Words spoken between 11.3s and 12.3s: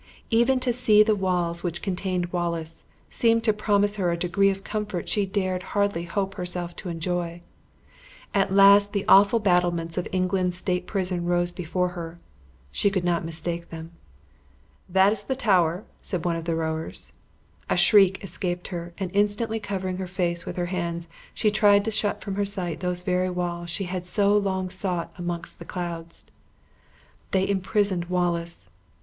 before her.